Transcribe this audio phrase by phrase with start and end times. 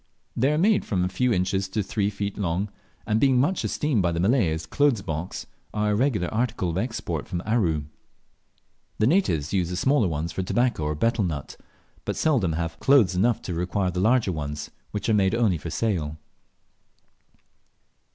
[0.35, 2.69] They are made from a few inches to two or three feet long,
[3.05, 6.79] and being much esteemed by the Malay as clothes boxes, are a regular article of
[6.79, 7.83] export from Aru.
[8.97, 11.55] The natives use the smaller ones for tobacco or betel nut,
[12.03, 15.69] but seldom have clothes enough to require the larger ones, which are only made for
[15.69, 16.17] sale.